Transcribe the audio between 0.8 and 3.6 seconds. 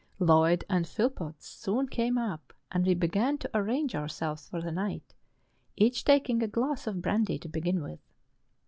Phillpotts soon came up, and we began to